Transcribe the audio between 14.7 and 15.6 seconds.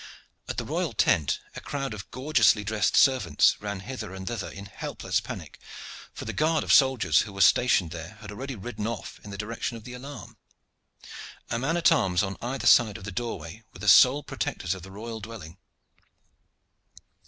of the royal dwelling.